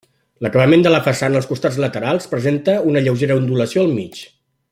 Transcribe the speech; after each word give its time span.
L'acabament 0.45 0.85
de 0.85 0.93
la 0.93 1.01
façana, 1.07 1.41
als 1.41 1.49
costats 1.51 1.77
laterals, 1.83 2.27
presenta 2.33 2.79
una 2.93 3.05
lleugera 3.09 3.37
ondulació 3.43 3.85
al 3.87 3.95
mig. 4.01 4.23